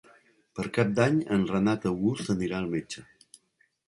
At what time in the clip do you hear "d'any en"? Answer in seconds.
0.99-1.43